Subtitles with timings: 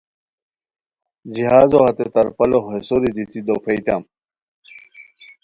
[1.35, 4.01] جہازو ہتے تھرپالو ہے سوری دیتی دوپھیئتام